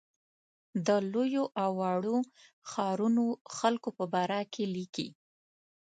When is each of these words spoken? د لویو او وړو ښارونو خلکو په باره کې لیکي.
د 0.85 0.87
لویو 1.11 1.45
او 1.63 1.71
وړو 1.79 2.17
ښارونو 2.69 3.25
خلکو 3.57 3.89
په 3.97 4.05
باره 4.13 4.41
کې 4.53 4.63
لیکي. 4.75 5.07